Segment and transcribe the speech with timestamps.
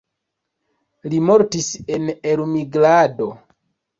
[1.13, 1.67] Li mortis
[1.97, 3.31] en elmigrado.